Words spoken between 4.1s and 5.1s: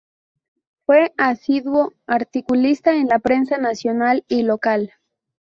y local.